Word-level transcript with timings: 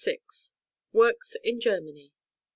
WORKS 0.93 1.37
IN 1.43 1.59
GERMANY. 1.59 2.11